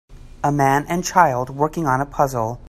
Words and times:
A 0.43 0.51
man 0.51 0.87
and 0.89 1.03
child 1.05 1.51
working 1.51 1.85
on 1.85 2.01
a 2.01 2.07
puzzle. 2.07 2.59